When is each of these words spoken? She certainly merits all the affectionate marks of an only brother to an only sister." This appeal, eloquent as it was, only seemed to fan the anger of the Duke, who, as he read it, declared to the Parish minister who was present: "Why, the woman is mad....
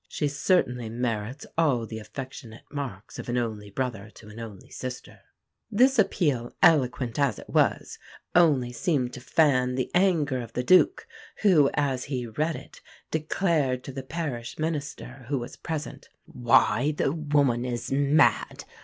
She 0.07 0.27
certainly 0.27 0.89
merits 0.89 1.45
all 1.59 1.85
the 1.85 1.99
affectionate 1.99 2.63
marks 2.71 3.19
of 3.19 3.29
an 3.29 3.37
only 3.37 3.69
brother 3.69 4.09
to 4.15 4.29
an 4.29 4.39
only 4.39 4.71
sister." 4.71 5.19
This 5.69 5.99
appeal, 5.99 6.55
eloquent 6.63 7.19
as 7.19 7.37
it 7.37 7.47
was, 7.47 7.99
only 8.33 8.71
seemed 8.73 9.13
to 9.13 9.21
fan 9.21 9.75
the 9.75 9.91
anger 9.93 10.41
of 10.41 10.53
the 10.53 10.63
Duke, 10.63 11.05
who, 11.43 11.69
as 11.75 12.05
he 12.05 12.25
read 12.25 12.55
it, 12.55 12.81
declared 13.11 13.83
to 13.83 13.91
the 13.91 14.01
Parish 14.01 14.57
minister 14.57 15.25
who 15.29 15.37
was 15.37 15.55
present: 15.55 16.09
"Why, 16.25 16.95
the 16.97 17.11
woman 17.11 17.63
is 17.63 17.91
mad.... 17.91 18.65